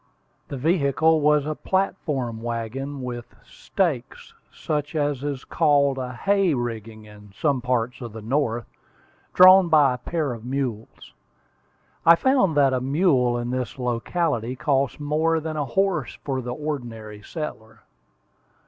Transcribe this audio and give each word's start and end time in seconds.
The 0.47 0.57
vehicle 0.57 1.21
was 1.21 1.45
a 1.45 1.53
platform 1.53 2.41
wagon, 2.41 3.03
with 3.03 3.35
stakes, 3.45 4.33
such 4.51 4.95
as 4.95 5.23
is 5.23 5.43
called 5.45 5.99
a 5.99 6.13
"hay 6.13 6.55
rigging" 6.55 7.05
in 7.05 7.31
some 7.33 7.61
parts 7.61 8.01
of 8.01 8.11
the 8.11 8.21
North, 8.23 8.65
drawn 9.35 9.69
by 9.69 9.93
a 9.93 9.99
pair 9.99 10.33
of 10.33 10.43
mules. 10.43 11.13
I 12.03 12.15
found 12.15 12.57
that 12.57 12.73
a 12.73 12.81
mule 12.81 13.37
in 13.37 13.51
this 13.51 13.77
locality 13.77 14.55
cost 14.55 14.99
more 14.99 15.39
than 15.39 15.55
a 15.55 15.67
house 15.67 16.17
for 16.23 16.41
the 16.41 16.55
ordinary 16.55 17.21
settler. 17.21 17.83